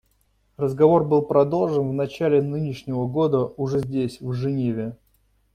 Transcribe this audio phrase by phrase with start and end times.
[0.57, 4.95] Разговор был продолжен в начале нынешнего года уже здесь, в Женеве.